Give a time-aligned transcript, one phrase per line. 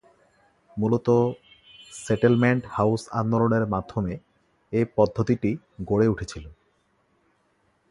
[0.77, 1.07] মূলত
[1.93, 4.13] settlement house আন্দোলনের মাধ্যমে
[4.73, 5.51] এই পদ্ধতিটি
[5.85, 6.45] গড়ে উঠেছিল।